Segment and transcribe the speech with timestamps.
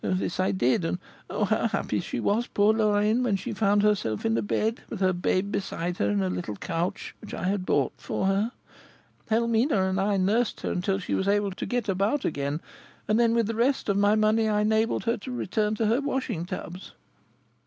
[0.03, 0.97] This I did; and,
[1.29, 4.99] oh, how happy she was, poor Lorraine, when she found herself in a bed, with
[4.99, 8.51] her babe beside her in a little couch which I had bought for her!
[9.29, 12.61] Helmina and I nursed her until she was able to get about again,
[13.07, 16.01] and then, with the rest of my money, I enabled her to return to her
[16.01, 16.93] washing tubs."